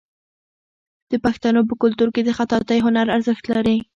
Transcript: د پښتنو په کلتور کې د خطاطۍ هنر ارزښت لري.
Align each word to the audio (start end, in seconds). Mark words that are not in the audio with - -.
د 1.11 1.13
پښتنو 1.25 1.61
په 1.69 1.75
کلتور 1.81 2.09
کې 2.15 2.21
د 2.25 2.29
خطاطۍ 2.37 2.79
هنر 2.85 3.07
ارزښت 3.15 3.43
لري. 3.55 3.77